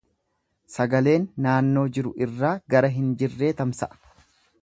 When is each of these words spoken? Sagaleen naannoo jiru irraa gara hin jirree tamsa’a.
Sagaleen 0.75 1.27
naannoo 1.47 1.83
jiru 1.97 2.15
irraa 2.27 2.53
gara 2.77 2.93
hin 2.97 3.13
jirree 3.21 3.53
tamsa’a. 3.63 4.25